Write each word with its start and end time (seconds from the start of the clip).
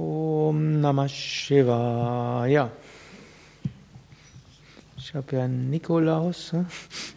Om 0.00 0.80
Namah 0.80 1.08
Shivaya. 1.08 2.70
Ich 4.96 5.14
habe 5.14 5.36
ja 5.36 5.44
einen 5.44 5.68
Nikolaus 5.68 6.52
hm, 6.52 6.64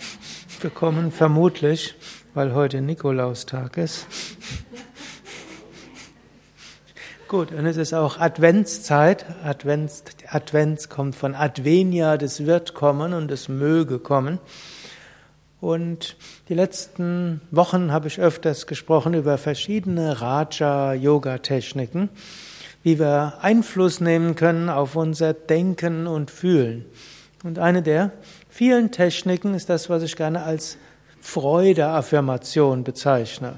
bekommen, 0.61 1.13
vermutlich, 1.13 1.95
weil 2.33 2.53
heute 2.53 2.81
Nikolaustag 2.81 3.77
ist. 3.77 4.05
Gut, 7.29 7.53
und 7.53 7.65
es 7.65 7.77
ist 7.77 7.93
auch 7.93 8.19
Adventszeit. 8.19 9.27
Advents, 9.45 10.03
Advents 10.27 10.89
kommt 10.89 11.15
von 11.15 11.35
Advenia, 11.35 12.17
das 12.17 12.45
wird 12.45 12.73
kommen 12.73 13.13
und 13.13 13.31
es 13.31 13.47
möge 13.47 13.97
kommen. 13.99 14.39
Und 15.61 16.17
die 16.49 16.53
letzten 16.53 17.39
Wochen 17.49 17.93
habe 17.93 18.09
ich 18.09 18.19
öfters 18.19 18.67
gesprochen 18.67 19.13
über 19.13 19.37
verschiedene 19.37 20.19
Raja-Yoga-Techniken, 20.19 22.09
wie 22.83 22.99
wir 22.99 23.39
Einfluss 23.41 24.01
nehmen 24.01 24.35
können 24.35 24.69
auf 24.69 24.95
unser 24.95 25.33
Denken 25.33 26.05
und 26.05 26.29
Fühlen. 26.29 26.85
Und 27.43 27.59
eine 27.59 27.81
der 27.81 28.11
vielen 28.49 28.91
Techniken 28.91 29.53
ist 29.53 29.69
das, 29.69 29.89
was 29.89 30.03
ich 30.03 30.15
gerne 30.15 30.43
als 30.43 30.77
Freude-Affirmation 31.21 32.83
bezeichne. 32.83 33.57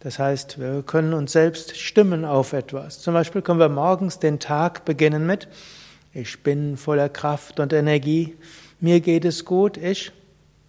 Das 0.00 0.18
heißt, 0.18 0.58
wir 0.58 0.82
können 0.82 1.14
uns 1.14 1.32
selbst 1.32 1.76
stimmen 1.78 2.24
auf 2.24 2.52
etwas. 2.52 3.00
Zum 3.00 3.14
Beispiel 3.14 3.42
können 3.42 3.60
wir 3.60 3.68
morgens 3.68 4.18
den 4.18 4.38
Tag 4.38 4.84
beginnen 4.84 5.26
mit, 5.26 5.48
ich 6.12 6.42
bin 6.42 6.76
voller 6.76 7.08
Kraft 7.08 7.60
und 7.60 7.72
Energie, 7.72 8.36
mir 8.80 9.00
geht 9.00 9.24
es 9.24 9.44
gut, 9.44 9.76
ich 9.76 10.12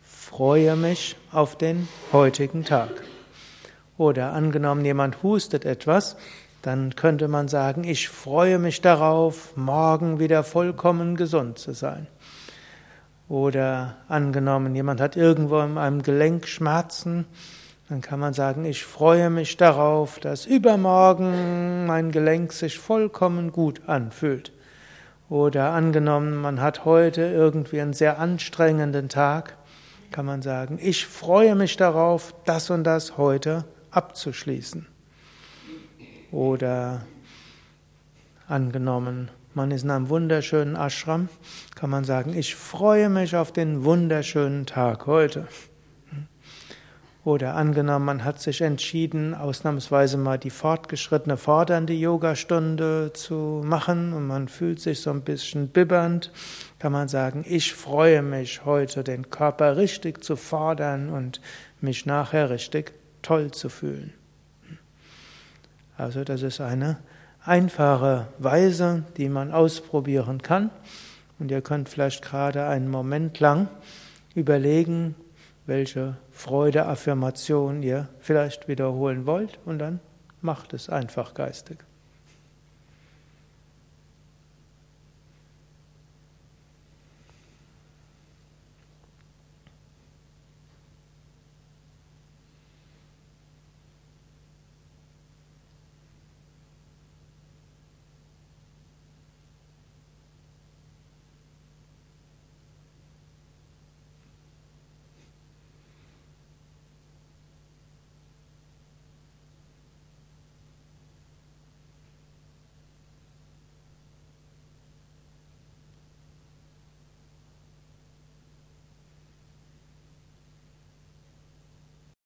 freue 0.02 0.76
mich 0.76 1.16
auf 1.32 1.58
den 1.58 1.88
heutigen 2.12 2.64
Tag. 2.64 2.90
Oder 3.98 4.34
angenommen, 4.34 4.84
jemand 4.84 5.22
hustet 5.24 5.66
etwas, 5.66 6.16
dann 6.66 6.96
könnte 6.96 7.28
man 7.28 7.48
sagen, 7.48 7.84
ich 7.84 8.10
freue 8.10 8.58
mich 8.58 8.82
darauf, 8.82 9.56
morgen 9.56 10.18
wieder 10.18 10.44
vollkommen 10.44 11.16
gesund 11.16 11.60
zu 11.60 11.74
sein. 11.74 12.08
Oder 13.30 13.98
angenommen, 14.08 14.74
jemand 14.74 15.00
hat 15.00 15.16
irgendwo 15.16 15.60
in 15.60 15.78
einem 15.78 16.02
Gelenk 16.02 16.48
Schmerzen, 16.48 17.26
dann 17.88 18.02
kann 18.02 18.20
man 18.20 18.34
sagen, 18.34 18.66
ich 18.66 18.84
freue 18.84 19.30
mich 19.30 19.58
darauf, 19.58 20.18
dass 20.20 20.48
übermorgen 20.48 21.86
mein 21.86 22.12
Gelenk 22.12 22.52
sich 22.52 22.80
vollkommen 22.80 23.52
gut 23.52 23.88
anfühlt. 23.88 24.52
Oder 25.30 25.70
angenommen, 25.70 26.36
man 26.36 26.62
hat 26.62 26.84
heute 26.84 27.22
irgendwie 27.22 27.80
einen 27.80 27.94
sehr 27.94 28.18
anstrengenden 28.18 29.08
Tag, 29.08 29.56
kann 30.10 30.26
man 30.26 30.42
sagen, 30.42 30.80
ich 30.82 31.06
freue 31.06 31.54
mich 31.54 31.78
darauf, 31.78 32.34
das 32.46 32.72
und 32.72 32.86
das 32.86 33.18
heute 33.18 33.66
abzuschließen. 33.92 34.95
Oder 36.32 37.06
angenommen, 38.48 39.30
man 39.54 39.72
ist 39.72 39.84
in 39.84 39.92
einem 39.92 40.10
wunderschönen 40.10 40.76
Ashram, 40.76 41.30
kann 41.76 41.90
man 41.90 42.04
sagen, 42.04 42.38
ich 42.38 42.56
freue 42.56 43.10
mich 43.10 43.36
auf 43.36 43.52
den 43.52 43.84
wunderschönen 43.84 44.66
Tag 44.66 45.08
heute. 45.08 45.48
Oder 47.24 47.56
angenommen, 47.56 48.06
man 48.06 48.24
hat 48.24 48.40
sich 48.40 48.62
entschieden, 48.62 49.34
ausnahmsweise 49.34 50.16
mal 50.18 50.38
die 50.38 50.52
fortgeschrittene, 50.52 51.38
fordernde 51.38 51.94
Yogastunde 51.94 53.14
zu 53.14 53.64
machen 53.66 54.14
und 54.14 54.28
man 54.28 54.48
fühlt 54.48 54.80
sich 54.80 55.02
so 55.02 55.10
ein 55.10 55.22
bisschen 55.22 55.70
bibbernd, 55.70 56.32
kann 56.78 56.92
man 56.92 57.08
sagen, 57.08 57.44
ich 57.48 57.74
freue 57.74 58.22
mich 58.22 58.64
heute, 58.64 59.04
den 59.04 59.32
Körper 59.32 59.76
richtig 59.76 60.24
zu 60.24 60.36
fordern 60.36 61.10
und 61.10 61.42
mich 61.82 62.06
nachher 62.06 62.52
richtig 62.52 62.92
toll 63.24 63.50
zu 63.50 63.70
fühlen. 63.70 64.14
Also 65.98 66.24
das 66.24 66.42
ist 66.42 66.62
eine 66.62 66.98
einfache 67.44 68.28
Weise, 68.40 69.04
die 69.18 69.30
man 69.30 69.52
ausprobieren 69.52 70.42
kann. 70.42 70.70
Und 71.40 71.52
ihr 71.52 71.62
könnt 71.62 71.90
vielleicht 71.90 72.24
gerade 72.24 72.66
einen 72.66 72.90
Moment 72.90 73.40
lang 73.40 73.68
überlegen, 74.36 75.16
welche 75.66 76.18
Freude-Affirmation 76.32 77.82
ihr 77.84 78.08
vielleicht 78.20 78.68
wiederholen 78.68 79.26
wollt 79.26 79.60
und 79.66 79.80
dann 79.80 80.00
macht 80.42 80.74
es 80.74 80.90
einfach 80.90 81.34
geistig. 81.34 81.80